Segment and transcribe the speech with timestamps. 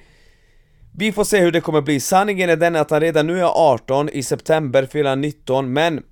[0.97, 2.01] Vi får se hur det kommer bli.
[2.01, 6.03] Sanningen är den att han redan nu är 18, i september fyller han 19, men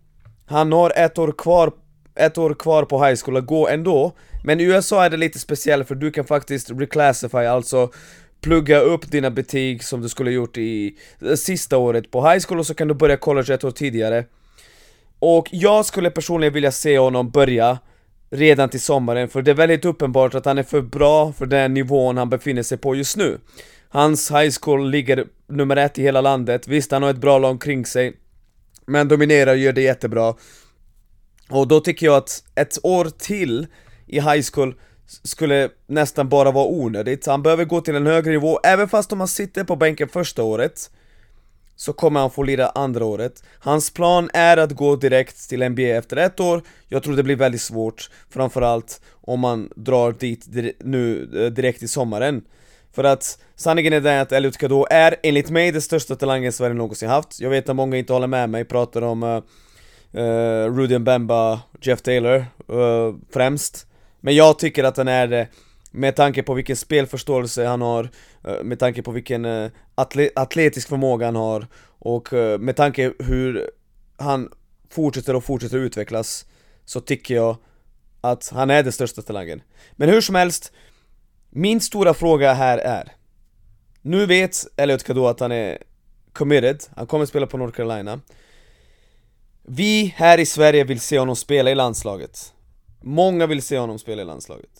[0.47, 1.73] han har ett år kvar
[2.15, 4.13] ett år kvar på high school att gå ändå.
[4.45, 7.91] Men i USA är det lite speciellt för du kan faktiskt reclassify, alltså
[8.41, 12.59] plugga upp dina betyg som du skulle gjort i eh, sista året på high school
[12.59, 14.25] och så kan du börja college ett år tidigare.
[15.19, 17.79] Och jag skulle personligen vilja se honom börja
[18.31, 21.75] redan till sommaren för det är väldigt uppenbart att han är för bra för den
[21.75, 23.39] nivån han befinner sig på just nu.
[23.93, 27.61] Hans high school ligger nummer ett i hela landet, visst han har ett bra lag
[27.61, 28.17] kring sig
[28.87, 30.35] Men dominerar och gör det jättebra.
[31.49, 33.67] Och då tycker jag att ett år till
[34.07, 34.75] i high school
[35.23, 39.21] skulle nästan bara vara onödigt, han behöver gå till en högre nivå, även fast om
[39.21, 40.91] han sitter på bänken första året
[41.77, 43.45] så kommer han få lira andra året.
[43.59, 47.37] Hans plan är att gå direkt till NBA efter ett år, jag tror det blir
[47.37, 50.47] väldigt svårt, framförallt om man drar dit
[50.79, 52.43] nu eh, direkt i sommaren.
[52.93, 56.75] För att sanningen är den att Elliot Kado är enligt mig den största talangen Sverige
[56.75, 57.41] någonsin haft.
[57.41, 59.43] Jag vet att många inte håller med mig, pratar om uh,
[60.15, 63.87] uh, Rudy Bemba, Jeff Taylor uh, främst.
[64.21, 65.49] Men jag tycker att han är det
[65.91, 68.09] med tanke på vilken spelförståelse han har,
[68.63, 71.67] med tanke på vilken atle atletisk förmåga han har
[71.99, 73.71] och med tanke hur
[74.17, 74.49] han
[74.91, 76.47] fortsätter och fortsätter utvecklas
[76.85, 77.57] så tycker jag
[78.21, 79.63] att han är den största talangen.
[79.93, 80.73] Men hur som helst,
[81.51, 83.13] min stora fråga här är
[84.03, 85.79] Nu vet Elliot Kado att han är
[86.33, 88.21] committed, han kommer spela på North Carolina.
[89.63, 92.53] Vi här i Sverige vill se honom spela i landslaget.
[93.01, 94.71] Många vill se honom spela i landslaget.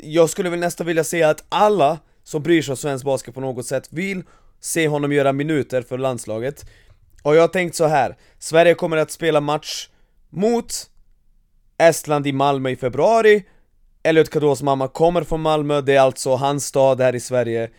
[0.00, 3.40] Jag skulle väl nästan vilja säga att alla som bryr sig om svensk basket på
[3.40, 4.22] något sätt vill
[4.60, 6.64] se honom göra minuter för landslaget.
[7.22, 8.16] Och jag har tänkt så här.
[8.38, 9.88] Sverige kommer att spela match
[10.30, 10.90] mot
[11.78, 13.44] Estland i Malmö i februari
[14.08, 17.70] Elliot Kados mamma kommer från Malmö, det är alltså hans stad här i Sverige.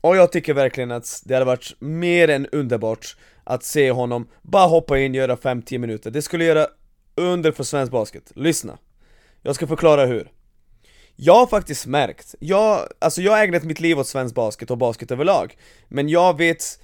[0.00, 4.66] Och jag tycker verkligen att det hade varit mer än underbart att se honom bara
[4.66, 6.10] hoppa in och göra 5-10 minuter.
[6.10, 6.66] Det skulle göra
[7.14, 8.78] under för svensk basket, lyssna.
[9.42, 10.30] Jag ska förklara hur.
[11.16, 14.78] Jag har faktiskt märkt, jag, alltså jag har ägnat mitt liv åt svensk basket och
[14.78, 15.56] basket överlag
[15.88, 16.80] Men jag vet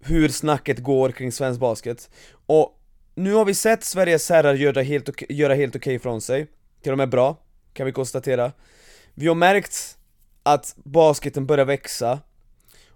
[0.00, 2.10] hur snacket går kring svensk basket.
[2.46, 2.80] Och
[3.14, 6.46] nu har vi sett Sveriges herrar göra helt, göra helt okej okay från sig.
[6.82, 7.36] Till och med bra,
[7.76, 8.52] kan vi konstatera.
[9.14, 9.98] Vi har märkt
[10.42, 12.20] att basketen börjar växa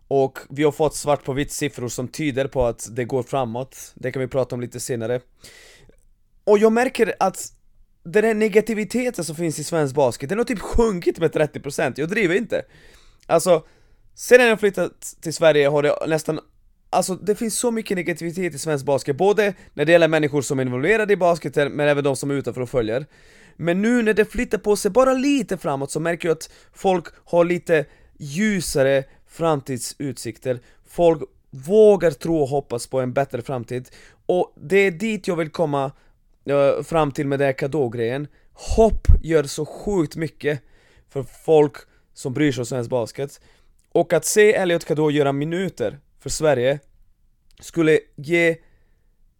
[0.08, 3.92] och vi har fått svart på vitt siffror som tyder på att det går framåt.
[3.94, 5.20] Det kan vi prata om lite senare.
[6.44, 7.52] Och jag märker att
[8.02, 12.08] den här negativiteten som finns i svensk basket, den har typ sjunkit med 30% Jag
[12.08, 12.62] driver inte.
[13.26, 13.66] Alltså,
[14.14, 16.40] sen jag flyttat till Sverige har det nästan
[16.92, 20.58] Alltså det finns så mycket negativitet i svensk basket, både när det gäller människor som
[20.58, 23.06] är involverade i basketen, men även de som är utanför och följer.
[23.56, 27.06] Men nu när det flyttar på sig bara lite framåt så märker jag att folk
[27.24, 27.84] har lite
[28.18, 30.60] ljusare framtidsutsikter.
[30.86, 33.88] Folk vågar tro och hoppas på en bättre framtid.
[34.26, 35.92] Och det är dit jag vill komma
[36.50, 38.28] uh, fram till med den här kadågrejen.
[38.52, 40.62] Hopp gör så sjukt mycket
[41.08, 41.76] för folk
[42.14, 43.40] som bryr sig om svensk basket.
[43.92, 46.78] Och att se Elliot Kadå göra minuter för Sverige
[47.60, 48.56] skulle ge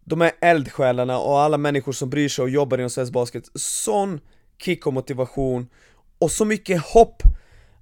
[0.03, 4.19] de här eldsjälarna och alla människor som bryr sig och jobbar inom svensk basket sån
[4.61, 5.67] kick och motivation
[6.19, 7.23] och så mycket hopp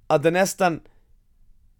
[0.06, 0.80] att det nästan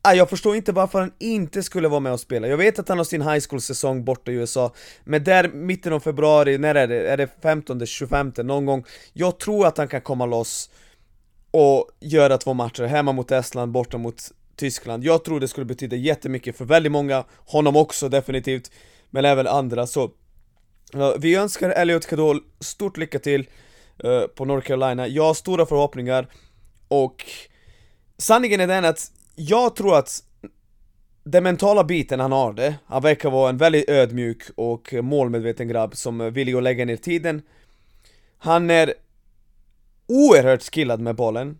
[0.03, 2.49] ah, jag förstår inte varför han inte skulle vara med och spela.
[2.49, 4.73] Jag vet att han har sin high school-säsong borta i USA,
[5.05, 7.09] men där mitten av februari, när är det?
[7.09, 8.85] Är det 15, 25 någon gång?
[9.13, 10.71] Jag tror att han kan komma loss
[11.51, 14.23] och göra två matcher, hemma mot Estland, borta mot
[14.57, 15.05] Tyskland.
[15.05, 18.71] Jag tror det skulle betyda jättemycket för väldigt många, honom också definitivt,
[19.11, 19.87] men även andra.
[19.87, 20.11] Så
[21.19, 23.49] vi önskar Elliot Kadol stort lycka till
[24.05, 25.07] eh, på North Carolina.
[25.09, 26.27] Jag har stora förhoppningar
[26.89, 27.25] och
[28.19, 30.25] sanningen är den att jag tror att
[31.25, 35.97] den mentala biten han har det, han verkar vara en väldigt ödmjuk och målmedveten grabb
[35.97, 37.43] som vill att lägga ner tiden.
[38.39, 38.95] Han är
[40.07, 41.59] oerhört skillad med bollen.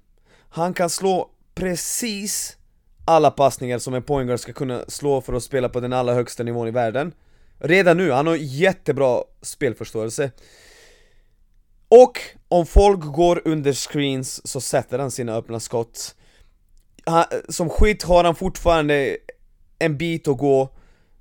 [0.51, 2.57] Han kan slå precis
[3.05, 6.43] alla passningar som en poängare ska kunna slå för att spela på den allra högsta
[6.43, 7.13] nivån i världen.
[7.61, 10.31] Redan nu, han har jättebra spelförståelse.
[11.89, 12.19] Och
[12.49, 16.15] om folk går under screens så sätter han sina öppna skott.
[17.05, 19.17] Han, Som skit har han fortfarande
[19.79, 20.71] en bit att gå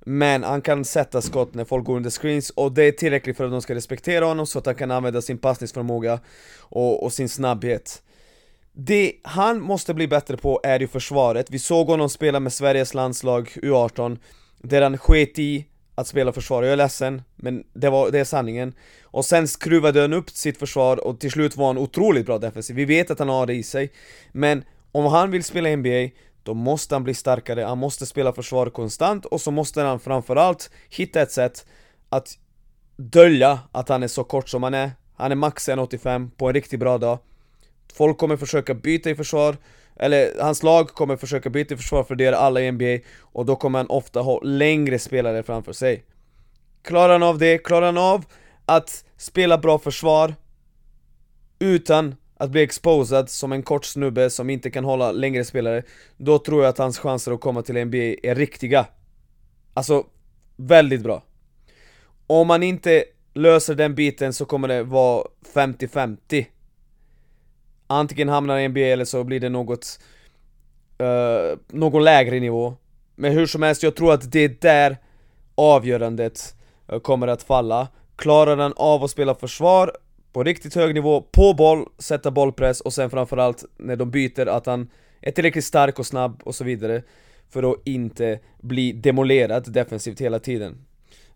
[0.06, 3.44] men han kan sätta skott när folk går under screens och det är tillräckligt för
[3.44, 6.20] att de ska respektera honom så att han kan använda sin passningsförmåga
[6.58, 8.02] och, och sin snabbhet.
[8.72, 12.94] Det han måste bli bättre på är ju försvaret, vi såg honom spela med Sveriges
[12.94, 14.18] landslag U18
[14.58, 15.66] Där han sket i
[16.00, 18.74] att spela försvar, jag är ledsen, men det, var, det är sanningen.
[19.02, 22.76] Och sen skruvade han upp sitt försvar och till slut var han otroligt bra defensiv,
[22.76, 23.92] vi vet att han har det i sig
[24.32, 26.08] Men om han vill spela NBA,
[26.42, 30.70] då måste han bli starkare, han måste spela försvar konstant och så måste han framförallt
[30.88, 31.66] hitta ett sätt
[32.08, 32.38] att
[32.96, 34.90] dölja att han är så kort som han är.
[35.16, 37.18] Han är max 1,85 på en riktigt bra dag.
[37.92, 39.56] Folk kommer försöka byta i försvar
[40.00, 43.56] eller hans lag kommer försöka byta försvar för det är alla i NBA och då
[43.56, 46.04] kommer han ofta ha längre spelare framför sig.
[46.82, 48.24] Klarar han av det, klarar han av
[48.66, 50.34] att spela bra försvar
[51.58, 55.82] utan att bli exposad som en kort snubbe som inte kan hålla längre spelare
[56.16, 58.86] Då tror jag att hans chanser att komma till NBA är riktiga.
[59.74, 60.06] Alltså,
[60.56, 61.22] väldigt bra.
[62.26, 63.04] Om man inte
[63.34, 65.24] löser den biten så kommer det vara
[65.54, 66.46] 50-50
[67.92, 70.00] Antingen hamnar i NBA eller så blir det något
[71.02, 72.74] uh, Någon lägre nivå.
[73.16, 74.96] Men hur som helst, jag tror att det är där
[75.54, 76.54] avgörandet
[76.92, 77.88] uh, kommer att falla.
[78.16, 79.92] Klarar han av att spela försvar
[80.32, 84.66] på riktigt hög nivå, på boll, sätta bollpress och sen framförallt när de byter att
[84.66, 84.90] han
[85.20, 87.02] är tillräckligt stark och snabb och så vidare
[87.48, 90.78] För att inte bli demolerad defensivt hela tiden.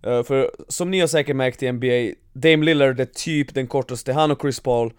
[0.07, 4.13] Uh, För som ni har säkert märkt i NBA, Dame Lillard är typ den kortaste,
[4.13, 4.93] han och Chris Paul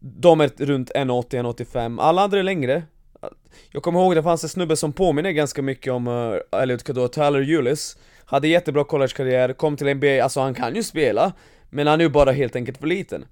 [0.00, 2.82] de är runt 1,80-1,85, alla andra är längre.
[3.70, 7.08] Jag kommer ihåg det fanns en snubbe som påminner ganska mycket om uh, Elliot Kador,
[7.08, 7.96] Tyler Eulis.
[8.24, 11.32] Hade jättebra collegekarriär, kom till NBA, alltså han kan ju spela
[11.70, 13.24] Men han är ju bara helt enkelt för liten.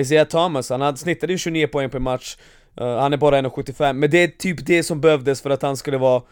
[0.00, 2.36] Isaiah Thomas, han hade snittade ju 29 poäng per match.
[2.80, 5.76] Uh, Han är bara 1,75, men det är typ det som behövdes för att han
[5.76, 6.22] skulle vara uh,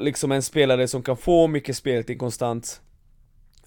[0.00, 2.80] Liksom en spelare som kan få mycket speltid konstant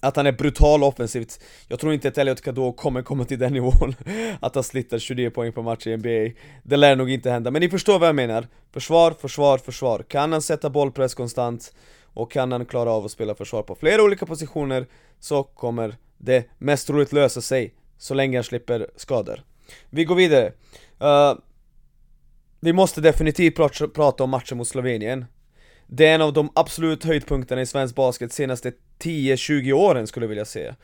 [0.00, 1.40] att han är brutal offensivt.
[1.68, 3.94] Jag tror inte att Elliot Kadå kommer komma till den nivån.
[4.40, 7.60] Att han slittar 29 poäng per match i NBA Det lär nog inte hända, men
[7.60, 8.48] ni förstår vad jag menar.
[8.72, 10.04] Försvar, försvar, försvar.
[10.08, 11.74] Kan han sätta bollpress konstant?
[12.12, 14.86] Och kan han klara av att spela försvar på flera olika positioner
[15.20, 19.44] Så kommer det mest troligt lösa sig Så länge han slipper skador.
[19.90, 20.52] Vi går vidare.
[21.02, 21.34] Uh,
[22.60, 25.24] Vi måste definitivt prata, prata om matchen mot Slovenien
[25.92, 30.28] det är en av de absolut höjdpunkterna i svensk basket senaste 10-20 åren skulle jag
[30.28, 30.76] vilja säga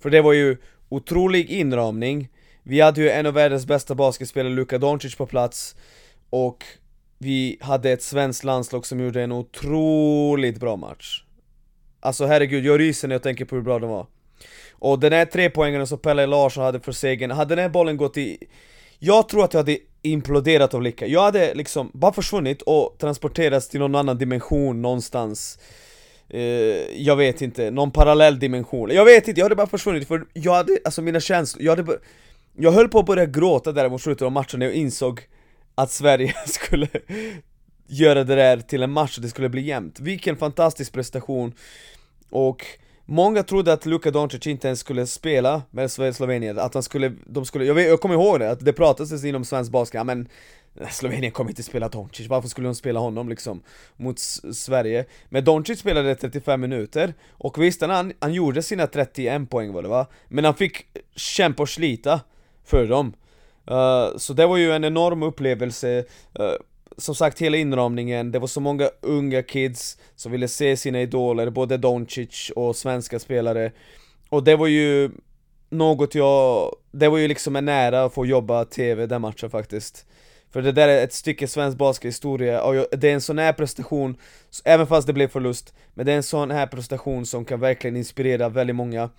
[0.00, 0.56] För det var ju
[0.88, 2.28] otrolig inramning.
[2.62, 5.76] Vi hade ju en av världens bästa basketspelare, Luka Doncic på plats.
[6.30, 6.64] Och
[7.18, 11.24] vi hade ett svenskt landslag som gjorde en otroligt bra match.
[12.00, 14.06] Alltså herregud, jag ryser när jag tänker på hur bra de var.
[14.72, 18.16] Och den här trepoängaren som Pelle Larsson hade för segern, hade den här bollen gått
[18.16, 18.38] i
[18.98, 19.78] jag tror att jag hade
[20.10, 25.58] imploderat av lycka, jag hade liksom bara försvunnit och transporterats till någon annan dimension någonstans.
[26.28, 26.40] Eh,
[26.96, 30.54] Jag vet inte, någon parallell dimension, jag vet inte, jag hade bara försvunnit för jag
[30.54, 31.98] hade, alltså mina känslor, jag hade
[32.56, 35.20] Jag höll på att börja gråta där mot slutet av matchen när jag insåg
[35.74, 36.88] att Sverige skulle
[37.86, 40.00] göra det där till en match och det skulle bli jämnt.
[40.00, 41.52] Vilken fantastisk prestation.
[42.30, 42.66] Och
[43.10, 47.44] Många trodde att Luka Doncic inte ens skulle spela med Slovenien, att han skulle, de
[47.44, 50.28] skulle, jag, vet, jag kommer ihåg det, att det pratades inom svensk basket, ja, men
[50.90, 53.62] Slovenien kommer inte spela Doncic, varför skulle de spela honom liksom?
[53.96, 54.18] Mot
[54.52, 59.82] Sverige Men Doncic spelade 35 minuter, och visst han, han gjorde sina 31 poäng var
[59.82, 60.06] det va?
[60.28, 60.86] Men han fick
[61.16, 62.20] kämpa och slita
[62.64, 63.12] för dem
[63.70, 66.04] uh, Så det var ju en enorm upplevelse
[66.40, 66.46] uh,
[66.98, 71.50] som sagt, hela inramningen, det var så många unga kids som ville se sina idoler,
[71.50, 73.72] både Doncic och svenska spelare.
[74.28, 75.10] Och det var ju
[75.70, 80.06] något jag, det var ju liksom en ära att få jobba TV den matchen faktiskt.
[80.50, 84.16] För det där är ett stycke svensk baskethistoria, och det är en sån här prestation,
[84.64, 87.96] även fast det blev förlust Men det är en sån här prestation som kan verkligen
[87.96, 89.10] inspirera väldigt många.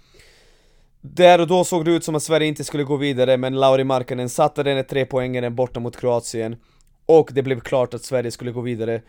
[1.01, 3.83] Där och då såg det ut som att Sverige inte skulle gå vidare, men Lauri
[3.83, 6.55] Markkanen satte den trepoängaren borta mot Kroatien
[7.09, 9.01] och det blev klart att Sverige skulle gå vidare.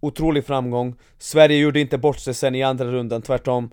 [0.00, 0.94] Otrolig framgång.
[1.18, 3.70] Sverige gjorde inte bort sig sen i andra rundan, tvärtom.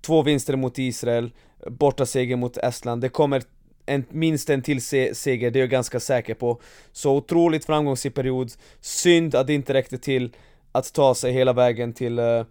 [0.00, 1.30] Två vinster mot Israel,
[1.66, 3.02] borta seger mot Estland.
[3.02, 3.42] Det kommer
[3.86, 6.60] en, minst en till se seger, det är jag ganska säker på.
[6.92, 8.52] Så otroligt framgångsrik period.
[8.80, 10.32] Synd att det inte räckte till
[10.72, 12.44] att ta sig hela vägen till eh, eh,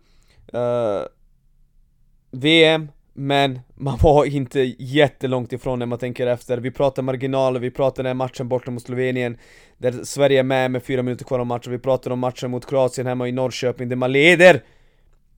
[0.53, 1.05] uh, uh,
[2.31, 6.57] VM men man var inte jättelångt ifrån när man tänker efter.
[6.57, 9.37] Vi pratar marginaler, vi pratar den här matchen borta mot Slovenien
[9.77, 11.71] Där Sverige är med med fyra minuter kvar av matchen.
[11.71, 14.63] Vi pratar om matchen mot Kroatien hemma i Norrköping där man leder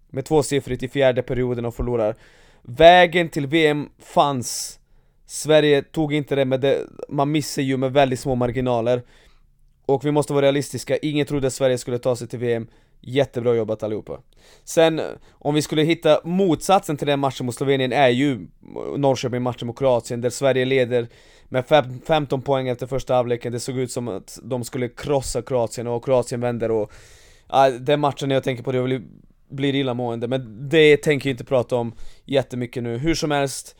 [0.09, 2.15] Med tvåsiffrigt i fjärde perioden och förlorar.
[2.61, 4.79] Vägen till VM fanns.
[5.25, 6.77] Sverige tog inte det, men det,
[7.09, 9.01] man missar ju med väldigt små marginaler.
[9.85, 12.67] Och vi måste vara realistiska, ingen trodde att Sverige skulle ta sig till VM
[13.01, 14.19] Jättebra jobbat allihopa.
[14.63, 15.01] Sen,
[15.31, 18.47] om vi skulle hitta motsatsen till den matchen mot Slovenien är ju
[18.97, 21.07] Norrköping matchen mot Kroatien där Sverige leder
[21.49, 21.65] med
[22.07, 23.51] 15 poäng efter första halvleken.
[23.51, 26.91] Det såg ut som att de skulle krossa Kroatien och Kroatien vänder och
[27.49, 29.01] ja, Den matchen jag tänker på det blir,
[29.49, 30.27] blir illamående.
[30.27, 31.93] Men det tänker jag inte prata om
[32.25, 32.97] jättemycket nu.
[32.97, 33.75] Hur som helst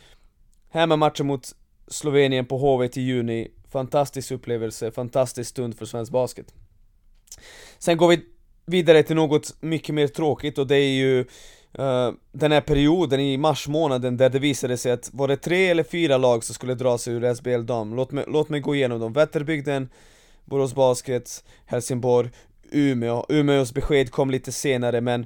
[0.70, 1.52] Hemmamatchen mot
[1.88, 3.48] Slovenien på HV i juni.
[3.72, 6.54] Fantastisk upplevelse, fantastisk stund för svensk basket.
[7.80, 8.22] Sen går vi
[8.68, 11.20] vidare till något mycket mer tråkigt och det är ju
[11.80, 15.68] uh, den här perioden i mars månaden där det visade sig att var det tre
[15.68, 17.96] eller fyra lag som skulle dra sig ur SBL dam.
[17.96, 19.90] Låt mig, låt mig gå igenom dem, Vätterbygden,
[20.46, 22.30] Borås Basket, Helsingborg,
[22.72, 23.26] Umeå.
[23.30, 25.26] Umeås besked kom lite senare men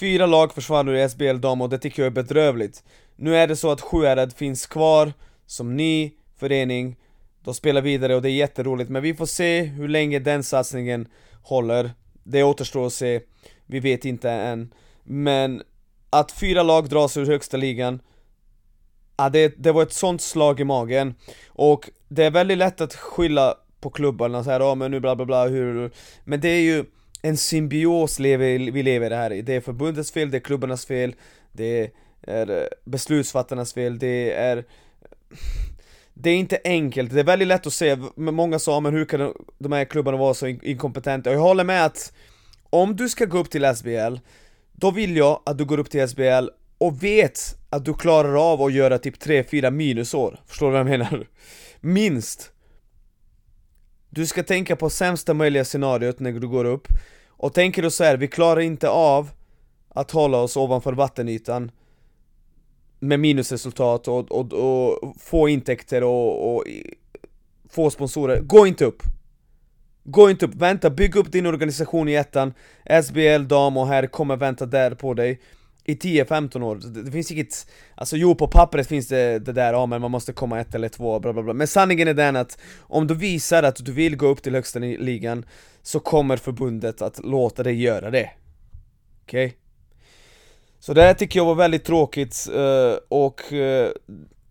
[0.00, 2.84] Fyra lag försvann ur SBL dam och det tycker jag är bedrövligt.
[3.16, 5.12] Nu är det så att Sjuhärad finns kvar
[5.46, 6.96] som ny förening.
[7.44, 11.08] De spelar vidare och det är jätteroligt men vi får se hur länge den satsningen
[11.42, 11.90] håller
[12.24, 13.20] det återstår att se,
[13.66, 14.74] vi vet inte än.
[15.04, 15.62] Men
[16.10, 18.00] att fyra lag dras ur högsta ligan
[19.16, 21.14] Ja, det, det var ett sånt slag i magen.
[21.48, 25.16] Och det är väldigt lätt att skylla på klubbarna så här, ja men nu bla
[25.16, 25.90] bla bla hur
[26.24, 26.84] Men det är ju
[27.22, 29.32] en symbios lever, vi lever det här.
[29.32, 31.14] I Det är förbundets fel, det är klubbarnas fel
[31.52, 31.90] Det
[32.22, 34.64] är eh, beslutsfattarnas fel, det är
[36.22, 39.34] det är inte enkelt, det är väldigt lätt att se, många sa men hur kan
[39.58, 41.30] de här klubbarna vara så inkompetenta?
[41.30, 42.12] Och jag håller med att
[42.70, 44.16] om du ska gå upp till SBL,
[44.72, 46.48] då vill jag att du går upp till SBL
[46.78, 50.98] och vet att du klarar av att göra typ 3-4 minusår, förstår du vad jag
[50.98, 51.26] menar?
[51.80, 52.52] Minst!
[54.10, 56.88] Du ska tänka på sämsta möjliga scenariot när du går upp
[57.28, 59.30] Och tänker du så här, vi klarar inte av
[59.88, 61.70] att hålla oss ovanför vattenytan
[63.02, 66.64] med minusresultat och, och, och få intäkter och, och,
[67.70, 69.02] få sponsorer, gå inte upp!
[70.04, 72.54] Gå inte upp, vänta, bygg upp din organisation i ettan
[73.04, 75.40] SBL, dam och herr kommer vänta där på dig
[75.84, 79.72] i 10-15 år, det, det, finns inget Alltså jo, på pappret finns det det där,
[79.72, 82.36] ja men man måste komma ett eller två, bla bla bla Men sanningen är den
[82.36, 85.44] att om du visar att du vill gå upp till högsta ligan
[85.82, 88.30] Så kommer förbundet att låta dig göra det
[89.22, 89.46] Okej?
[89.46, 89.61] Okay?
[90.84, 93.92] Så det här tycker jag var väldigt tråkigt eh, och eh,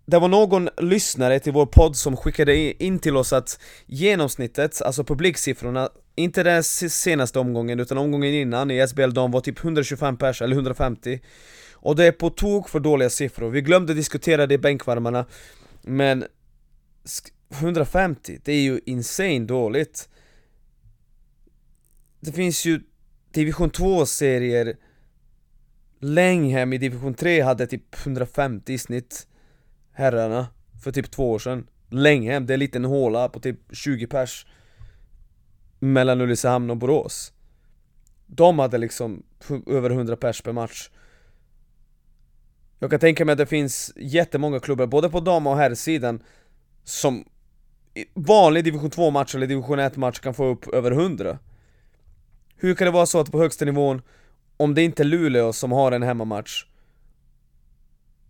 [0.05, 5.03] det var någon lyssnare till vår podd som skickade in till oss att genomsnittet, alltså
[5.03, 10.41] publiksiffrorna, inte den senaste omgången utan omgången innan i SBL de var typ 125 pers
[10.41, 11.19] eller 150
[11.73, 15.25] Och det är på tok för dåliga siffror, vi glömde diskutera det i bänkvärmarna
[15.81, 16.25] Men
[17.49, 20.09] 150, det är ju insane dåligt.
[22.19, 22.81] Det finns ju
[23.31, 24.75] division 2-serier
[26.03, 29.27] Länghem i division 3 hade typ 150 i snitt
[29.91, 30.47] Herrarna
[30.83, 31.67] För typ två år sedan.
[31.89, 34.45] Länghem, det är en liten håla på typ 20 pers
[35.79, 37.33] Mellan Ulricehamn och Borås.
[38.27, 39.23] De hade liksom
[39.67, 40.89] över 100 pers per match.
[42.79, 46.23] Jag kan tänka mig att det finns jättemånga klubbar, både på dam och herrsidan
[46.83, 47.25] Som
[48.13, 51.39] vanlig division 2 match eller division 1 match kan få upp över 100
[52.55, 54.01] Hur kan det vara så att på högsta nivån
[54.61, 56.65] om det inte är Luleå som har en hemmamatch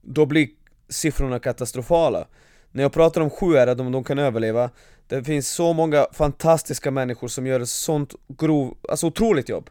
[0.02, 0.50] då blir
[0.90, 2.28] siffrorna katastrofala.
[2.72, 4.70] När jag pratar om Sjuhärad, om de kan överleva,
[5.08, 9.70] det finns så många fantastiska människor som gör ett sånt grov, alltså otroligt jobb.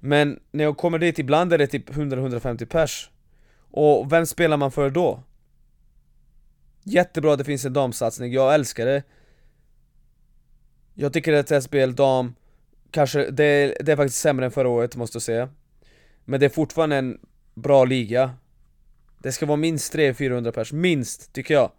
[0.00, 3.10] Men när jag kommer dit, ibland är det typ 100-150 pers.
[3.70, 5.22] Och vem spelar man för då?
[6.82, 9.02] Jättebra att det finns en damsatsning, jag älskar det.
[10.94, 12.34] Jag tycker att SBL dam,
[12.90, 15.48] kanske, det det är faktiskt sämre än förra året måste jag säga.
[16.28, 17.18] Men det är fortfarande en
[17.54, 18.30] bra liga.
[19.22, 21.70] Det ska vara minst 300-400 pers, minst, tycker jag.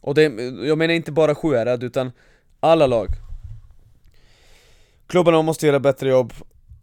[0.00, 0.22] Och det,
[0.66, 2.12] jag menar inte bara Sjuhärad, utan
[2.60, 3.08] alla lag.
[5.06, 6.32] Klubbarna måste göra bättre jobb,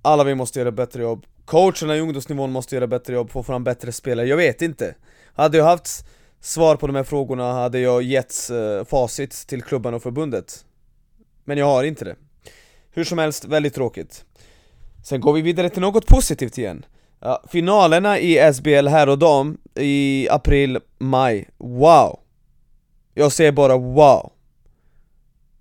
[0.02, 1.26] alla vi måste göra bättre jobb.
[1.46, 4.96] Coacherna i ungdomsnivån måste göra bättre jobb, få fram bättre spelare, jag vet inte.
[5.34, 6.06] Hade jag haft
[6.42, 10.66] svar på de här frågorna hade jag gett uh, eh, facit till klubbarna och förbundet.
[11.44, 12.16] Men jag har inte det.
[12.92, 14.26] Hur som helst, väldigt tråkigt.
[15.04, 16.86] Sen går vi vidare till något positivt igen.
[17.20, 22.20] Ja, finalerna i SBL här och dam i april, maj, wow!
[23.14, 24.32] Jag säger bara wow!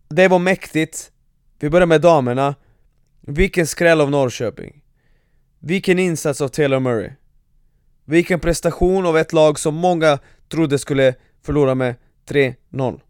[0.09, 1.13] Det var mäktigt,
[1.61, 2.55] vi börjar med damerna.
[3.21, 4.83] Vilken skräll av Norrköping.
[5.59, 7.11] Vilken insats av Taylor Murray.
[8.05, 11.95] Vilken prestation av ett lag som många trodde skulle förlora med
[12.29, 13.01] 3-0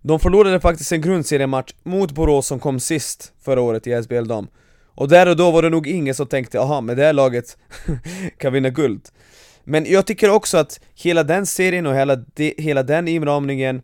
[0.00, 4.48] De förlorade faktiskt en grundseriematch mot Borås som kom sist förra året i SBL dam.
[4.98, 7.56] Och där och då var det nog ingen som tänkte aha, med det här laget
[8.38, 9.08] kan vinna guld
[9.64, 13.82] Men jag tycker också att hela den serien och hela, de, hela den inramningen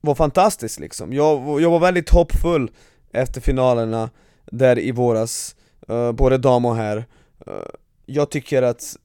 [0.00, 1.12] var fantastisk liksom.
[1.12, 2.70] Jag, jag var väldigt hoppfull
[3.12, 4.10] efter finalerna
[4.44, 5.56] där i våras,
[5.90, 6.96] uh, både dam och herr.
[6.96, 7.04] Uh,
[7.46, 7.62] eh,
[8.06, 8.96] jag tycker att,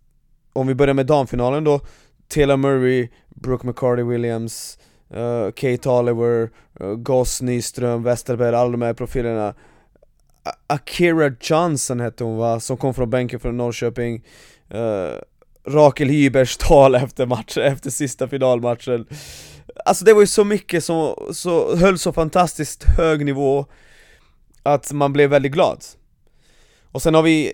[0.54, 1.80] om vi börjar med damfinalen då,
[2.28, 4.80] Taylor Murray, Brooke McCarty Williams,
[5.16, 6.50] uh, eh, Kate Oliver,
[6.82, 9.54] uh, Goss Nyström, Westerberg, alla de här profilerna
[10.68, 14.24] Akira Johnson hette hon va, som kom från bänken från Norrköping.
[14.74, 15.20] Uh,
[15.68, 19.06] Rakel Hybers tal efter matchen, efter sista finalmatchen.
[19.86, 23.66] Alltså det var ju så mycket som så, höll så fantastiskt hög nivå
[24.64, 25.84] Att man blev väldigt glad.
[26.92, 27.54] Och sen har vi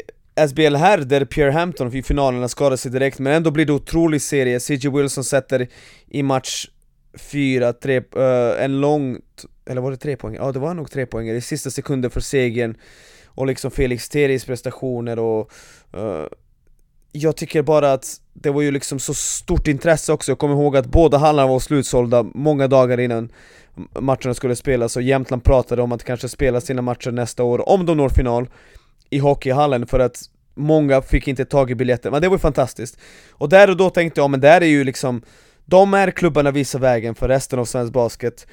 [0.49, 4.21] SBL här där Pierre Hampton i finalerna skadade sig direkt men ändå blir det otrolig
[4.21, 4.59] serie.
[4.59, 5.67] CJ Wilson sätter
[6.07, 6.67] i match
[7.17, 9.17] 4, 3, uh, en lång,
[9.65, 10.35] eller var det tre poäng?
[10.35, 12.77] Ja det var nog tre poäng i sista sekunden för segern
[13.27, 15.51] Och liksom Felix Teris prestationer och
[15.97, 16.25] uh,
[17.11, 20.77] jag tycker bara att det var ju liksom så stort intresse också, jag kommer ihåg
[20.77, 23.31] att båda hallarna var slutsålda många dagar innan
[23.99, 27.85] matcherna skulle spelas och Jämtland pratade om att kanske spela sina matcher nästa år om
[27.85, 28.49] de når final
[29.09, 30.21] i hockeyhallen för att
[30.53, 32.97] många fick inte tag i biljetter, men det var ju fantastiskt.
[33.31, 35.21] Och där och då tänkte jag, men där är ju liksom,
[35.65, 38.47] de är klubbarna visar vägen för resten av svensk basket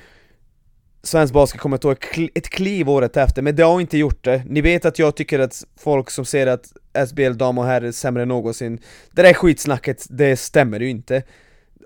[1.03, 1.93] Svensk basket kommer att ta
[2.35, 4.43] ett kliv året efter, men det har inte gjort det.
[4.47, 6.73] Ni vet att jag tycker att folk som säger att
[7.09, 11.23] SBL dam och herr är sämre än någonsin, det där skitsnacket, det stämmer ju inte.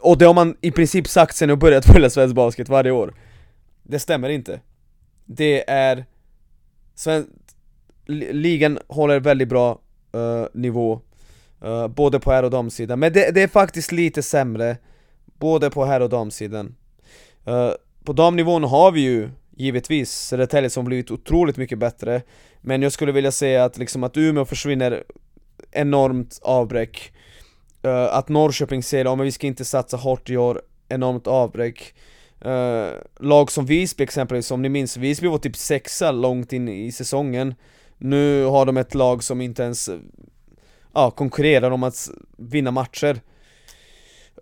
[0.01, 3.15] Och det har man i princip sagt sen jag börjat följa svensk basket varje år.
[3.83, 4.61] Det stämmer inte.
[5.25, 6.05] Det är...
[6.95, 7.27] Sven...
[8.07, 9.81] Ligan håller väldigt bra
[10.15, 11.01] uh, nivå,
[11.65, 14.77] uh, både på herr och damsidan, men det, det, är faktiskt lite sämre,
[15.39, 16.75] både på herr och damsidan.
[17.49, 17.71] Uh,
[18.05, 22.23] på damnivån har vi ju givetvis Södertälje som blivit otroligt mycket bättre
[22.61, 25.05] Men jag skulle vilja säga att liksom att Umeå försvinner
[25.73, 27.13] enormt avbräck.
[27.87, 31.95] Uh, Att Norrköping säger att vi ska inte satsa hårt i år, enormt avbräck.
[32.47, 32.89] Uh,
[33.21, 37.55] Lag som Visby exempelvis, om ni minns, Visby var typ sexa långt in i säsongen.
[37.99, 39.91] Nu har de ett lag som inte ens
[40.95, 43.21] ja, konkurrerar om att vinna matcher.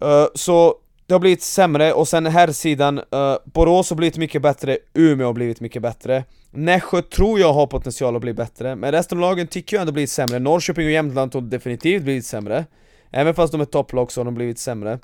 [0.04, 0.74] Uh, Så
[1.12, 5.26] det har blivit sämre och sen här sidan uh, Borås har blivit mycket bättre, Umeå
[5.26, 6.24] har blivit mycket bättre.
[6.50, 9.92] Nässjö tror jag har potential att bli bättre, men resten av lagen tycker jag ändå
[9.92, 10.38] blivit sämre.
[10.38, 12.64] Norrköping och Jämtland har definitivt blivit sämre.
[13.10, 14.98] Även fast de är topplag så har de blivit sämre.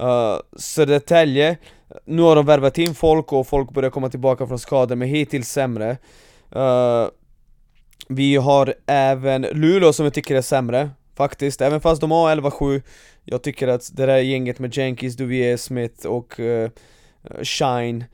[0.00, 1.56] Uh, Södertälje,
[2.04, 5.48] nu har de värvat in folk och folk börjar komma tillbaka från skador, men hittills
[5.48, 5.96] sämre.
[6.56, 7.08] Uh,
[8.08, 12.82] Vi har även Luleå som jag tycker är sämre Faktiskt, även fast de har 11-7
[13.24, 16.68] jag tycker att det där gänget med Jenkins, Duvier, Smith och uh,
[17.42, 18.06] Shine eh,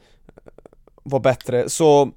[1.03, 2.13] Var bättre, så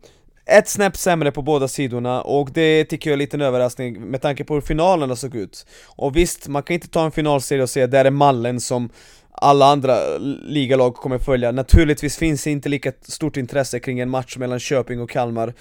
[0.45, 4.21] ett snäpp sämre på båda sidorna och det tycker jag är lite en överraskning med
[4.21, 5.65] tanke på hur finalerna såg ut.
[5.85, 8.89] Och visst, man kan inte ta en finalserie och säga att det är mallen som
[9.31, 11.51] alla andra ligalag kommer följa.
[11.51, 15.53] Naturligtvis finns det inte lika stort intresse kring en match mellan Köping och Kalmar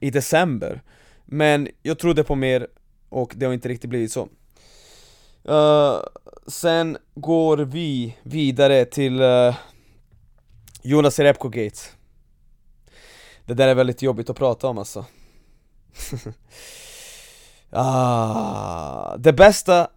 [0.00, 0.82] i december.
[1.24, 2.66] Men jag trodde på mer
[3.08, 4.28] och det har inte riktigt blivit så.
[5.48, 6.00] Uh,
[6.46, 9.56] sen går vi vidare till uh,
[10.82, 11.78] Jonas Repko-gate
[13.44, 15.04] Det där är väldigt jobbigt att prata om alltså.
[17.70, 19.90] Ah, Det bästa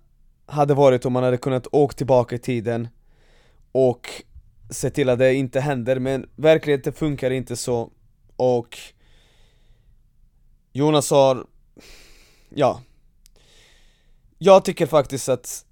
[0.46, 2.88] hade varit om man hade kunnat åka tillbaka i tiden
[3.72, 4.08] och
[4.70, 7.92] se till att det inte händer, men verkligheten funkar inte så.
[8.36, 8.78] Och
[10.72, 11.46] Jonas har,
[12.50, 12.82] ja
[14.42, 15.66] jag tycker faktiskt att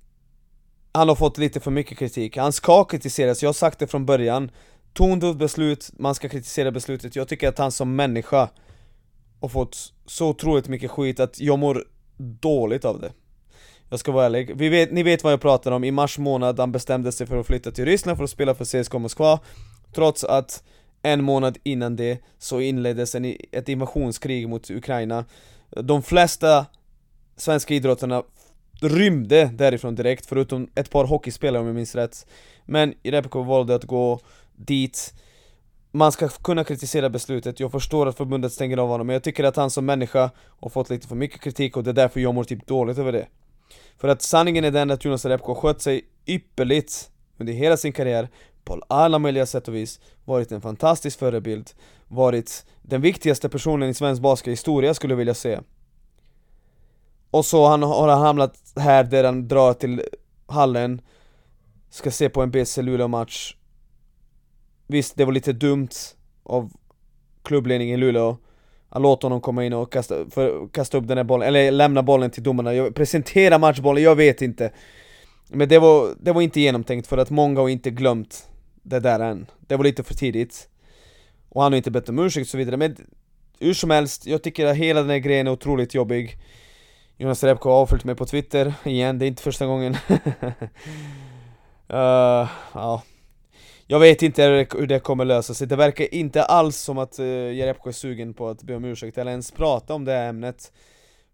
[0.91, 4.05] han har fått lite för mycket kritik, han ska kritiseras, jag har sagt det från
[4.05, 4.51] början.
[4.93, 8.49] Tondövt beslut, man ska kritisera beslutet, jag tycker att han som människa
[9.41, 11.83] har fått så otroligt mycket skit att jag mår
[12.17, 13.11] dåligt av det.
[13.89, 16.59] Jag ska vara ärlig, Vi vet, ni vet vad jag pratar om, i mars månad
[16.59, 19.39] han bestämde sig för att flytta till Ryssland för att spela för CSKA Moskva.
[19.93, 20.63] Trots att
[21.01, 25.25] en månad innan det så inleddes en, ett invasionskrig mot Ukraina.
[25.69, 26.65] De flesta
[27.37, 28.23] svenska idrottarna
[28.81, 32.25] rymde därifrån direkt, förutom ett par hockeyspelare om jag minns rätt.
[32.65, 34.19] Men Repko valde att gå
[34.55, 35.13] dit.
[35.91, 39.43] Man ska kunna kritisera beslutet, jag förstår att förbundet stänger av honom Men jag tycker
[39.43, 42.35] att han som människa har fått lite för mycket kritik och det är därför jag
[42.35, 43.27] mår typ dåligt över det.
[43.97, 48.29] För att sanningen är den att Jonas Repko skött sig ypperligt under hela sin karriär
[48.63, 49.99] på alla möjliga sätt och vis.
[50.25, 51.71] Varit en fantastisk förebild.
[52.07, 55.63] Varit den viktigaste personen i svensk baskethistoria skulle jag vilja säga.
[57.31, 60.03] Och så han, har han hamnat här där han drar till
[60.45, 61.01] hallen.
[61.89, 63.55] Ska se på en BC Luleå-match.
[64.87, 65.89] Visst, det var lite dumt
[66.43, 66.71] av
[67.43, 68.37] klubbledningen i Luleå
[68.89, 72.03] att låta honom komma in och kasta, för, kasta upp den här bollen, eller lämna
[72.03, 74.71] bollen till domarna, presentera matchbollen, jag vet inte.
[75.49, 78.49] Men det var, det var inte genomtänkt för att många har inte glömt
[78.83, 79.45] det där än.
[79.59, 80.69] Det var lite för tidigt.
[81.49, 82.95] Och han har inte bett om ursäkt och så vidare, men
[83.59, 86.37] hur som helst, jag tycker att hela den här grejen är otroligt jobbig.
[87.19, 89.93] Jonas Repko har avföljt mig på Twitter, igen, det är inte första gången.
[89.93, 89.99] Uh,
[92.73, 93.03] ja.
[93.87, 97.25] Jag vet inte hur det kommer lösa sig, det verkar inte alls som att eh,
[97.25, 100.29] uh, Jerebko är sugen på att be om ursäkt eller ens prata om det här
[100.29, 100.71] ämnet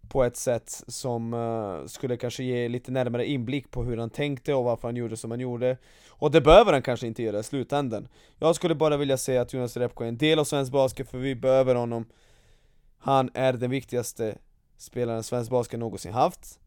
[0.08, 4.54] på ett sätt som uh, skulle kanske ge lite närmare inblick på hur han tänkte
[4.54, 5.76] och varför han gjorde som han gjorde.
[6.08, 8.08] Och det behöver han kanske inte göra i slutändan.
[8.38, 11.18] Jag skulle bara vilja säga att Jonas Repko är en del av svensk basket för
[11.18, 12.06] vi behöver honom.
[12.98, 14.38] Han är den viktigaste
[14.76, 16.60] spelaren svensk basket någonsin haft.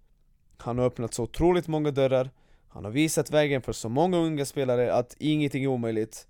[0.58, 2.30] Han har öppnat så otroligt många dörrar.
[2.68, 6.28] Han har visat vägen för så många unga spelare att ingenting är omöjligt.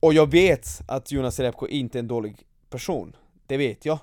[0.00, 3.16] Och jag vet att Jonas Repko inte är en dålig person.
[3.46, 3.98] Det vet jag.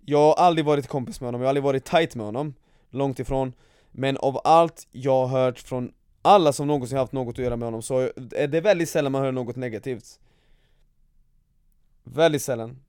[0.00, 2.54] Jag har aldrig varit kompis med honom, jag har aldrig varit tight med honom.
[2.90, 3.52] Långt ifrån.
[3.90, 7.66] Men av allt jag har hört från alla som någonsin haft något att göra med
[7.66, 7.98] honom så
[8.36, 10.20] är det väldigt sällan man hör något negativt.
[12.04, 12.80] Väldigt sällan.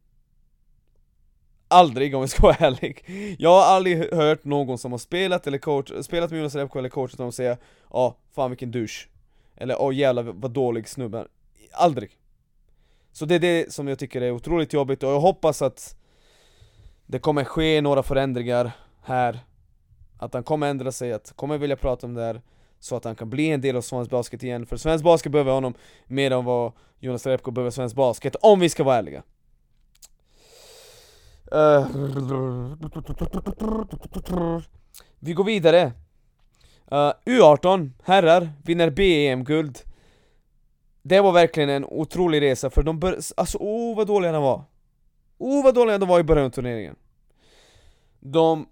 [1.71, 3.03] Aldrig om jag ska vara ärlig.
[3.39, 6.89] Jag har aldrig hört någon som har spelat eller coach, spelat med Jonas Repko eller
[6.89, 9.08] coachat honom säga Ja, ah, fan vilken douche.
[9.55, 11.27] Eller åh oh, jävlar vad dålig snubbe
[11.71, 12.10] Aldrig.
[13.12, 15.95] Så det är det som jag tycker är otroligt jobbigt och jag hoppas att
[17.05, 19.39] det kommer ske några förändringar här.
[20.17, 22.41] Att han kommer ändra sig, att kommer vilja prata om det här
[22.79, 24.65] Så att han kan bli en del av svensk basket igen.
[24.65, 25.73] För svensk basket behöver honom
[26.08, 29.23] mer än vad Jonas Repko behöver svensk basket, om vi ska vara ärliga
[31.55, 31.88] uh,
[35.19, 35.81] Vi går vidare.
[36.91, 39.79] Eh, uh, U18, herrar, vinner BEM-guld
[41.01, 44.63] Det var verkligen en otrolig resa för de började, Alltså oh vad dåliga de var.
[45.38, 46.95] Oh vad dåliga de var i början av turneringen
[48.19, 48.67] De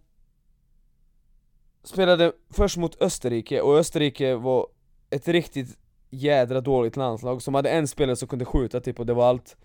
[1.84, 4.68] spelade först mot Österrike, och Österrike var
[5.10, 5.78] ett riktigt
[6.10, 9.58] jädra dåligt landslag som hade en spelare som kunde skjuta typ och det var allt.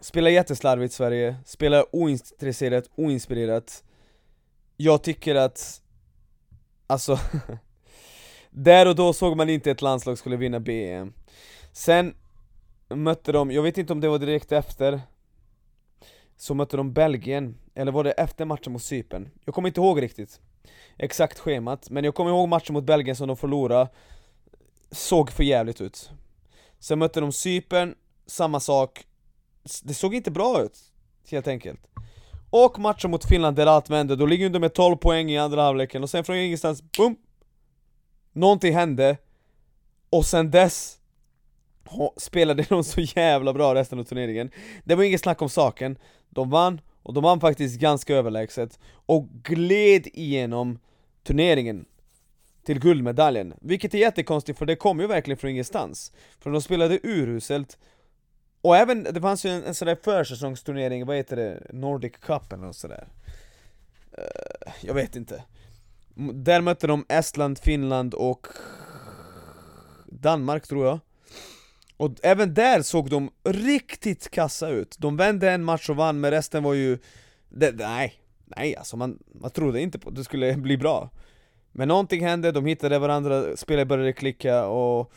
[0.00, 3.84] Spelar jätteslarvigt Sverige, spelar ointresserat, oinspirerat.
[4.76, 5.82] Jag tycker att
[6.86, 7.18] Alltså
[8.50, 11.12] Där och då såg man inte ett landslag skulle vinna BM
[11.72, 12.14] Sen
[12.88, 15.00] mötte de, jag vet inte om det var direkt efter
[16.36, 19.30] så mötte de Belgien, eller var det efter matchen mot Cypern?
[19.44, 20.40] Jag kommer inte ihåg riktigt
[20.96, 23.88] exakt schemat, men jag kommer ihåg matchen mot Belgien som de förlorade.
[24.90, 26.10] Såg för jävligt ut.
[26.78, 27.94] Sen mötte de Cypern,
[28.26, 29.06] samma sak.
[29.82, 30.78] Det såg inte bra ut,
[31.30, 31.80] helt enkelt.
[32.50, 35.62] Och matchen mot Finland där allt vände, då ligger de med 12 poäng i andra
[35.62, 37.16] halvleken och sen från ingenstans, boom!
[38.32, 39.16] Någonting hände.
[40.10, 40.98] Och sen dess
[42.16, 44.50] spelade de så jävla bra resten av turneringen.
[44.84, 45.98] Det var inget snack om saken.
[46.28, 50.78] De vann, och de vann faktiskt ganska överlägset Och gled igenom
[51.22, 51.84] turneringen
[52.64, 53.54] till guldmedaljen.
[53.60, 56.12] Vilket är jättekonstigt för det kom ju verkligen från ingenstans.
[56.38, 57.78] För de spelade uruselt
[58.62, 61.66] och även, det fanns ju en, en sån där försäsongsturnering, vad heter det?
[61.72, 63.08] Nordic Cup eller något sådär.
[64.18, 65.44] Uh, Jag vet inte.
[66.34, 68.46] Där mötte de Estland, Finland och
[70.06, 70.98] Danmark tror jag.
[71.96, 76.30] Och även där såg de riktigt kassa ut, de vände en match och vann men
[76.30, 76.98] resten var ju...
[77.48, 81.10] Det, nej, nej alltså man, man trodde inte på att det skulle bli bra.
[81.72, 85.12] Men någonting hände, de hittade varandra, spelet började klicka och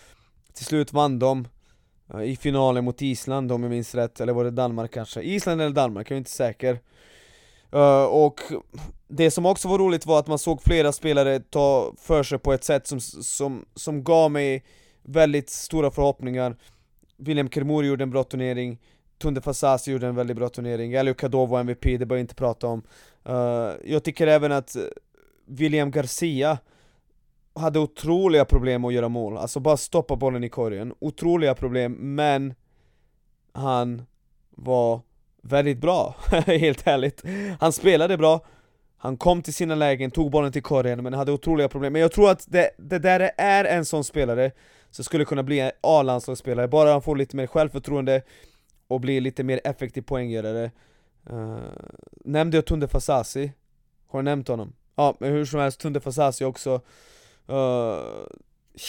[0.53, 1.47] till slut vann de
[2.21, 5.21] i finalen mot Island om jag minns rätt, eller var det Danmark kanske?
[5.21, 6.80] Island eller Danmark, jag är inte säker.
[7.76, 8.41] Uh, Och
[9.08, 12.54] det som också var roligt var att man såg flera spelare ta för sig på
[12.54, 14.63] ett sätt som, som, som gav mig
[15.02, 16.56] väldigt stora förhoppningar.
[17.17, 18.80] William Kermouri gjorde en bra turnering.
[19.21, 22.36] Tunde Fasasi gjorde en väldigt bra turnering, Elio Kadov var MVP, det behöver jag inte
[22.36, 22.82] prata om.
[23.30, 24.76] Uh, Jag tycker även att
[25.45, 26.58] William Garcia
[27.56, 32.54] hade otroliga problem att göra mål, alltså bara stoppa bollen i korgen, otroliga problem, men
[33.52, 34.02] han
[34.50, 35.02] var
[35.42, 37.24] väldigt bra, helt ärligt.
[37.60, 38.46] Han spelade bra,
[38.98, 41.94] han kom till sina lägen, tog bollen till korgen, men hade otroliga problem.
[41.94, 44.52] Men jag tror att det, det där är en sån spelare
[44.89, 48.22] som skulle kunna bli en A-landslagsspelare, bara han får lite mer självförtroende
[48.88, 50.72] och blir lite mer effektiv poänggörare.
[51.32, 51.58] Uh,
[52.26, 53.52] nämnde jag Tunde Fasasi?
[54.08, 54.74] Har jag nämnt honom?
[54.96, 56.82] Ja, men hur som helst, Tunde Fasasi också
[57.49, 58.25] uh,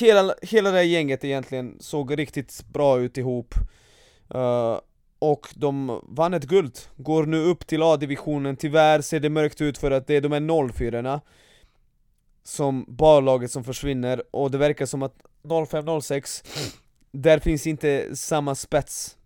[0.00, 3.54] hela, hela det här gänget egentligen såg riktigt bra ut ihop.
[4.34, 4.78] Uh,
[5.18, 9.78] Och de vann ett guld, går nu upp till A-divisionen, tyvärr ser det mörkt ut
[9.78, 11.20] för att det är de här 04
[12.42, 16.44] Som barlaget som försvinner, och det verkar som att 05-06
[17.12, 19.16] Där finns inte samma spets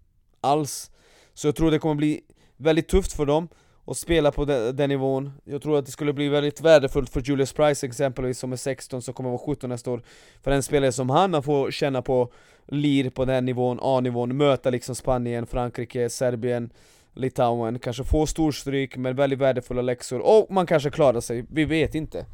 [0.40, 0.90] alls.
[1.34, 2.20] Så jag tror det kommer bli
[2.56, 3.48] väldigt tufft för dem
[3.88, 5.32] och spela på den, den nivån.
[5.44, 9.02] Jag tror att det skulle bli väldigt värdefullt för Julius Price exempelvis som är 16
[9.02, 10.02] som kommer vara 17 nästa år
[10.42, 12.32] För en spelare som han att få känna på
[12.66, 16.70] lir på den nivån, A-nivån, möta liksom Spanien, Frankrike, Serbien
[17.14, 21.94] Litauen, kanske få storstryk men väldigt värdefulla läxor, och man kanske klarar sig, vi vet
[21.94, 22.26] inte.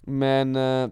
[0.00, 0.88] Men eh,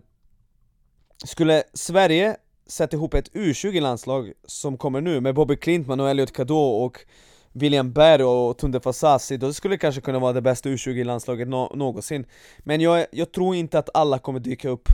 [1.24, 6.90] Skulle Sverige sätta ihop ett U20-landslag som kommer nu med Bobby Klintman och Elliot Kadot
[6.90, 7.06] och
[7.52, 11.72] William Berg och Tunde Fasasi, då skulle det kanske kunna vara det bästa U20-landslaget no
[11.74, 12.26] någonsin.
[12.58, 14.88] Men jag, jag tror inte att alla kommer dyka upp.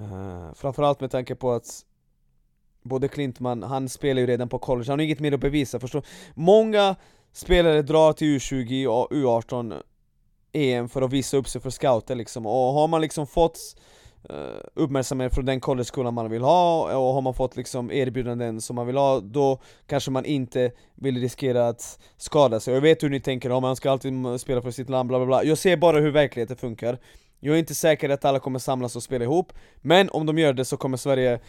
[0.00, 1.84] Uh, Framförallt med tanke på att
[2.82, 6.04] Både Klintman, han spelar ju redan på college, han har inget mer att bevisa, förstår
[6.34, 6.96] Många
[7.32, 9.82] spelare drar till U20 och U18
[10.52, 13.58] EM för att visa upp sig för scouter liksom, och har man liksom fått
[14.30, 14.36] Eh,
[14.74, 18.86] uppmärksamhet från den collegeskolan man vill ha och har man fått liksom erbjudanden som man
[18.86, 22.74] vill ha då kanske man inte vill riskera att skada sig.
[22.74, 25.26] Jag vet hur ni tänker, om man ska alltid spela för sitt land, bla bla
[25.26, 25.44] bla.
[25.44, 26.98] Jag ser bara hur verkligheten funkar.
[27.40, 30.52] Jag är inte säker att alla kommer samlas och spela ihop, men om de gör
[30.52, 31.40] det så kommer Sverige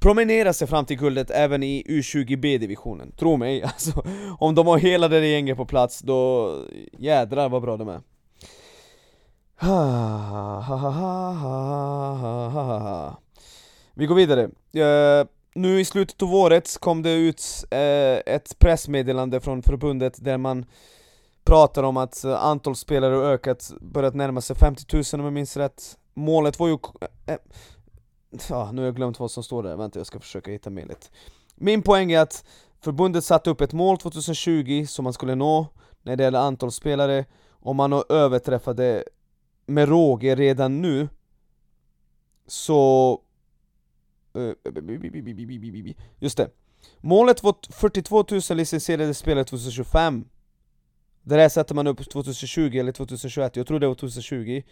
[0.00, 4.04] promenera sig fram till guldet även i U20B-divisionen, tro mig alltså,
[4.38, 6.54] Om de har hela det gänget på plats, då
[6.98, 8.00] jädrar vad bra de är
[13.94, 14.42] vi går vidare.
[14.76, 20.38] Uh, nu i slutet av året kom det ut uh, ett pressmeddelande från förbundet där
[20.38, 20.66] man
[21.44, 25.32] pratar om att uh, antal spelare har ökat, börjat närma sig 50 000 om jag
[25.32, 25.98] minns rätt.
[26.14, 26.78] Målet var ju...
[28.48, 31.10] Ja, nu har jag glömt vad som står där, vänta jag ska försöka hitta mejlet.
[31.54, 32.44] Min poäng är att
[32.80, 35.66] förbundet satte upp ett mål 2020 som man skulle nå
[36.02, 39.04] när det gäller antal spelare, och man har överträffat det
[39.70, 41.08] med råge redan nu
[42.46, 43.20] så...
[44.34, 44.52] Eh,
[46.18, 46.50] just det.
[47.00, 50.24] Målet var 42 000 licensierade spelare 2025
[51.22, 54.62] Det där sätter man upp 2020 eller 2021, jag tror det var 2020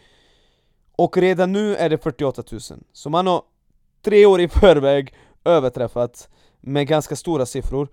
[0.93, 2.61] Och redan nu är det 48 000
[2.93, 3.43] Så man har
[4.03, 6.29] tre år i förväg överträffat
[6.61, 7.89] med ganska stora siffror.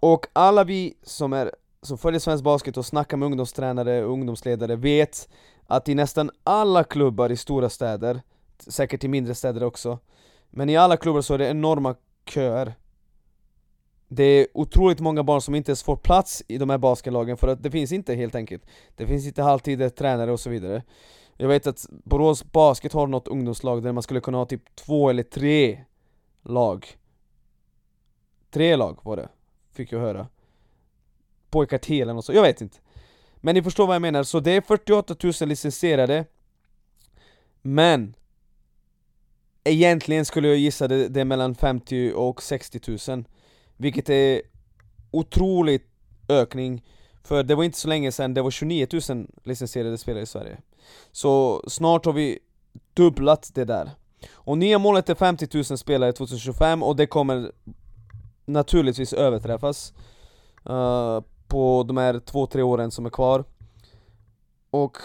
[0.00, 4.76] Och alla vi som, är, som följer svensk basket och snackar med ungdomstränare och ungdomsledare
[4.76, 5.28] vet
[5.66, 8.22] att i nästan alla klubbar i stora städer,
[8.58, 9.98] säkert i mindre städer också,
[10.50, 11.94] men i alla klubbar så är det enorma
[12.28, 12.74] köer.
[14.08, 17.48] Det är otroligt många barn som inte ens får plats i de här basketlagen för
[17.48, 18.62] att det finns inte helt enkelt.
[18.96, 20.82] Det finns inte halvtider, tränare och så vidare.
[21.36, 25.10] Jag vet att Borås Basket har något ungdomslag där man skulle kunna ha typ två
[25.10, 25.84] eller tre
[26.42, 26.86] lag.
[28.50, 29.28] Tre lag var det,
[29.72, 30.28] fick jag höra.
[31.50, 32.78] Pojkar till eller något så, jag vet inte.
[33.36, 36.24] Men ni förstår vad jag menar, så det är 48 000 licensierade
[37.62, 38.14] Men
[39.68, 43.24] Egentligen skulle jag gissa det, det är mellan 50 och 60 000
[43.76, 44.42] Vilket är
[45.10, 45.86] otroligt
[46.28, 46.84] ökning.
[47.22, 50.58] För det var inte så länge sedan det var 29 000 licensierade spelare i Sverige.
[51.12, 52.38] Så snart har vi
[52.94, 53.90] dubblat det där.
[54.32, 57.52] Och nya målet är 50 000 spelare 2025 och det kommer
[58.44, 59.92] naturligtvis överträffas.
[60.70, 63.44] Uh, på de här två, tre åren som är kvar
[64.70, 64.96] Och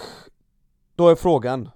[0.96, 1.70] då är frågan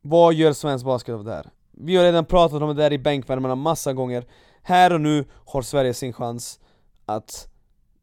[0.00, 1.50] Vad gör svensk basket av det här?
[1.70, 4.26] Vi har redan pratat om det där i bänkvärmarna massa gånger
[4.62, 6.60] Här och nu har Sverige sin chans
[7.06, 7.48] att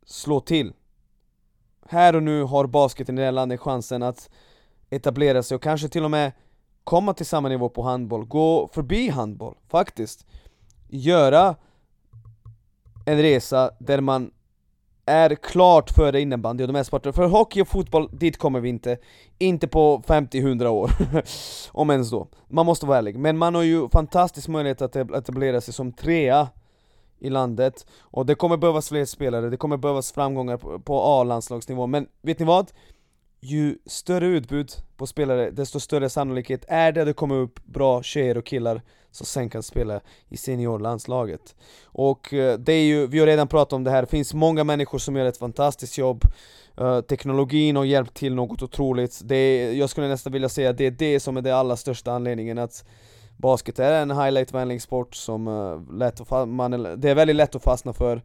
[0.06, 0.74] slå till
[1.90, 4.30] Här och nu har basketen i det här landet chansen att
[4.90, 6.32] etablera sig och kanske till och med
[6.84, 10.26] komma till samma nivå på handboll, gå förbi handboll, faktiskt.
[10.88, 11.56] Göra
[13.06, 14.32] en resa där man
[15.08, 17.14] är klart före innebandy och de här sporterna.
[17.14, 18.98] För hockey och fotboll, dit kommer vi inte.
[19.38, 20.92] Inte på 50-100 år.
[21.72, 22.28] Om ens då.
[22.48, 23.20] Man måste vara ärlig.
[23.20, 26.48] Men man har ju fantastisk möjlighet att etablera sig som trea
[27.20, 27.86] i landet.
[28.00, 31.88] Och det kommer behövas fler spelare, det kommer behövas framgångar på A-landslagsnivå.
[31.88, 32.72] Men vet ni vad?
[33.40, 38.04] ju större utbud på spelare, desto större sannolikhet är det att det kommer upp bra
[38.04, 38.82] tjejer och killar
[39.18, 41.56] som sen kan spela i seniorlandslaget.
[41.84, 44.64] Och eh, det är ju, vi har redan pratat om det här, det finns många
[44.64, 46.24] människor som gör ett fantastiskt jobb.
[46.82, 50.78] Uh, Teknologin har hjälpt till något otroligt, det är, jag skulle nästan vilja säga att
[50.78, 52.86] det är det som är den allra största anledningen att
[53.38, 57.64] Basket är en highlightvänlig sport som uh, lätt att man, det är väldigt lätt att
[57.64, 58.22] fastna för.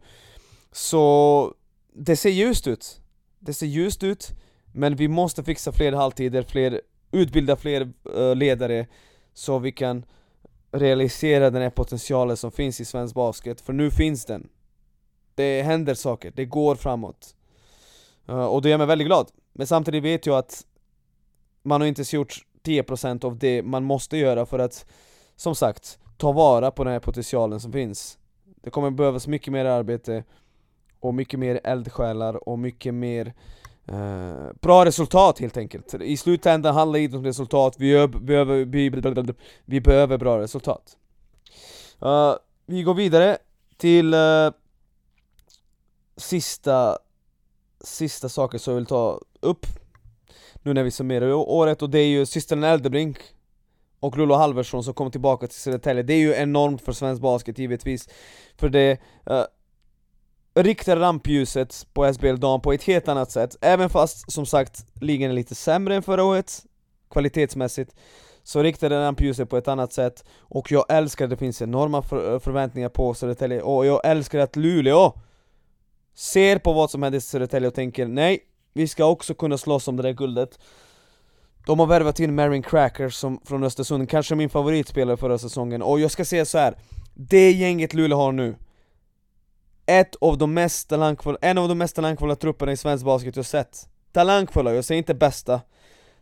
[0.71, 1.53] Så
[1.93, 3.01] det ser ljust ut,
[3.39, 4.31] det ser ljust ut
[4.73, 8.87] men vi måste fixa fler halvtider, fler, utbilda fler uh, ledare
[9.33, 10.05] Så vi kan
[10.73, 14.49] realisera den här potentialen som finns i svensk basket, för nu finns den.
[15.35, 17.35] Det händer saker, det går framåt.
[18.29, 19.27] Uh, Och det gör mig väldigt glad.
[19.53, 20.65] Men samtidigt vet jag att
[21.63, 24.85] Man har inte ens gjort 10% av det man måste göra för att
[25.35, 28.17] Som sagt, ta vara på den här potentialen som finns.
[28.61, 30.23] Det kommer behövas mycket mer arbete
[30.99, 33.33] Och mycket mer eldsjälar och mycket mer
[33.91, 35.93] Uh, bra resultat helt enkelt.
[35.93, 38.89] I slutändan handlar det om resultat, vi behöver, vi,
[39.65, 40.97] vi behöver bra resultat.
[42.05, 43.37] Uh, vi går vidare
[43.77, 44.51] till uh,
[46.17, 46.97] sista,
[47.83, 49.65] sista saker som jag vill ta upp
[50.61, 53.17] nu när vi summerar året och det är ju systern Eldebrink
[53.99, 56.03] och Lolo Halversson som kommer tillbaka till Södertälje.
[56.03, 58.09] Det är ju enormt för svensk basket givetvis,
[58.57, 58.97] för det
[60.55, 65.31] riktar rampljuset på SBL Dam på ett helt annat sätt, även fast som sagt ligan
[65.31, 66.63] är lite sämre än förra året,
[67.09, 67.95] kvalitetsmässigt,
[68.43, 72.01] så riktar den rampljuset på ett annat sätt, och jag älskar att det finns enorma
[72.01, 75.13] för förväntningar på Södertälje, och jag älskar att Luleå
[76.15, 78.39] ser på vad som händer i Södertälje och tänker nej,
[78.73, 80.59] vi ska också kunna slåss om det där guldet.
[81.65, 85.99] De har värvat in Marin Cracker som, från Östersund, kanske min favoritspelare förra säsongen, och
[85.99, 86.75] jag ska säga så här.
[87.13, 88.55] Det gänget Luleå har nu
[89.85, 93.45] ett av de mest talangfulla, en av de mest talangfulla trupperna i svensk basket jag
[93.45, 93.89] sett.
[94.11, 95.61] Talangfulla, jag säger inte bästa.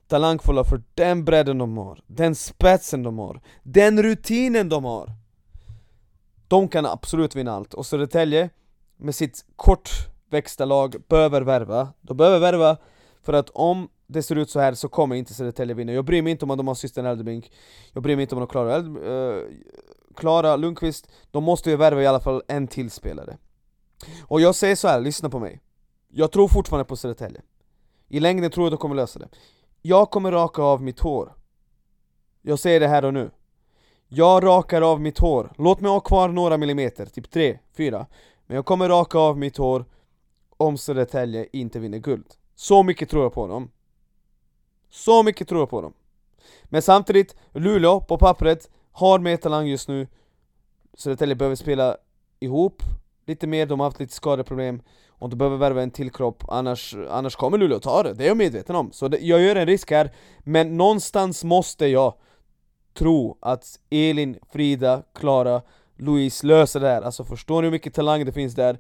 [0.07, 5.11] Talangfulla för den bredden de har, den spetsen de har, den rutinen de har.
[6.47, 8.49] De kan absolut vinna allt, och Södertälje
[8.97, 11.93] med sitt kortväxta lag behöver värva.
[12.01, 12.77] De behöver värva
[13.23, 15.91] för att om det ser ut så här så kommer inte Södertälje vinna.
[15.91, 17.51] Jag bryr mig inte om att de har systern Eldebrink.
[17.93, 19.43] Jag bryr mig inte om att de klarar Eld, eh,
[20.15, 21.07] Klara Lundqvist.
[21.31, 23.37] De måste ju värva i alla fall en till spelare
[24.27, 25.61] och jag säger så här, lyssna på mig.
[26.09, 27.41] Jag tror fortfarande på Södertälje.
[28.07, 29.29] I längden tror jag de kommer lösa det.
[29.81, 31.33] Jag kommer raka av mitt hår.
[32.41, 33.31] Jag säger det här och nu.
[34.07, 38.05] Jag rakar av mitt hår, låt mig ha kvar några millimeter, typ 3, 4
[38.47, 39.85] Men jag kommer raka av mitt hår
[40.57, 42.25] om Södertälje inte vinner guld.
[42.55, 43.69] Så mycket tror jag på dem.
[44.89, 45.93] Så mycket tror jag på dem.
[46.63, 50.07] Men samtidigt, Luleå på pappret har mer talang just nu.
[50.93, 51.97] Södertälje behöver spela
[52.39, 52.83] ihop
[53.25, 56.95] lite mer, de har haft lite skadeproblem och de behöver värva en till kropp, annars,
[57.09, 58.91] annars kommer Luleå ta det, det är jag medveten om.
[58.91, 62.13] Så det, jag gör en risk här, men någonstans måste jag
[62.93, 65.61] tro att Elin, Frida, Klara,
[65.97, 67.01] Louise löser det här.
[67.01, 68.79] Alltså förstår ni hur mycket talang det finns där?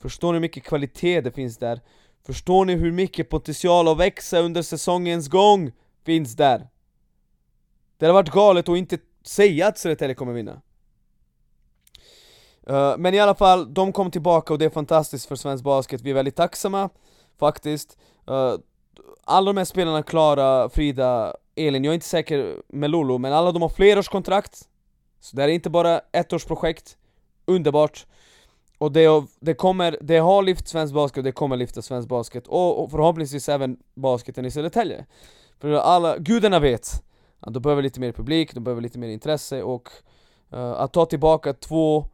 [0.00, 1.80] Förstår ni hur mycket kvalitet det finns där?
[2.26, 5.72] Förstår ni hur mycket potential att växa under säsongens gång
[6.04, 6.68] finns där?
[7.98, 10.60] Det hade varit galet att inte säga att Södertälje kommer vinna.
[12.70, 16.00] Uh, men i alla fall, de kom tillbaka och det är fantastiskt för svensk basket,
[16.00, 16.88] vi är väldigt tacksamma
[17.38, 17.98] faktiskt.
[18.30, 18.54] Uh,
[19.24, 23.52] Alla de här spelarna, Klara, Frida, Elin, jag är inte säker med Lolo, men alla
[23.52, 24.68] de har flerårskontrakt.
[25.20, 26.96] Så det här är inte bara ettårsprojekt.
[27.46, 28.06] Underbart.
[28.78, 32.46] Och det, det, kommer, det har lyft svensk basket och det kommer lyfta svensk basket.
[32.46, 35.06] Och, och förhoppningsvis även basketen i Södertälje.
[35.60, 37.02] För alla, gudarna vet
[37.40, 39.88] att de behöver lite mer publik, de behöver lite mer intresse och
[40.52, 42.06] uh, att ta tillbaka två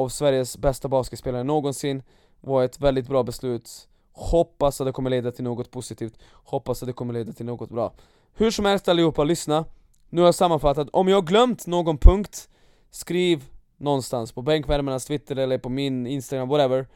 [0.00, 2.02] av Sveriges bästa basketspelare någonsin
[2.40, 3.88] var ett väldigt bra beslut.
[4.12, 6.18] Hoppas att det kommer leda till något positivt.
[6.32, 7.92] Hoppas att det kommer leda till något bra.
[8.34, 9.64] Hur som helst allihopa, lyssna.
[10.08, 12.48] Nu har jag sammanfattat, om jag har glömt någon punkt
[12.90, 13.44] Skriv
[13.76, 16.86] någonstans på bänkvärmarnas Twitter eller på min Instagram, whatever.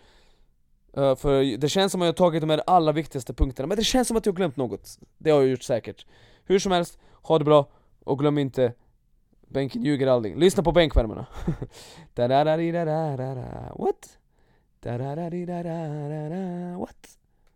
[0.98, 3.76] Uh, För det känns som att jag har tagit de här allra viktigaste punkterna Men
[3.76, 4.98] det känns som att jag har glömt något.
[5.18, 6.06] Det har jag gjort säkert.
[6.44, 7.68] Hur som helst, ha det bra
[8.04, 8.72] och glöm inte
[9.54, 10.38] Bänken ljuger aldrig.
[10.38, 11.26] Lyssna på bänkvärmarna.
[13.78, 14.18] What?
[16.78, 17.18] What?